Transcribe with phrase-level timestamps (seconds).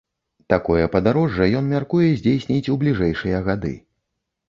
[0.53, 3.79] Такое падарожжа ён мяркуе здзейсніць у бліжэйшыя гады.